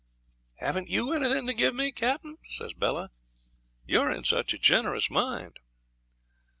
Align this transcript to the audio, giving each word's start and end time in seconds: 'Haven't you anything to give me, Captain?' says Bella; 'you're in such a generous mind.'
'Haven't 0.55 0.89
you 0.89 1.13
anything 1.13 1.45
to 1.45 1.53
give 1.53 1.75
me, 1.75 1.91
Captain?' 1.91 2.39
says 2.49 2.73
Bella; 2.73 3.11
'you're 3.85 4.09
in 4.11 4.23
such 4.23 4.51
a 4.51 4.57
generous 4.57 5.11
mind.' 5.11 5.59